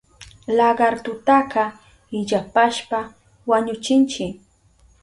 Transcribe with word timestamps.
Lagartutaka 0.59 1.63
illapashpa 2.19 2.99
wañuchinchi. 3.49 4.25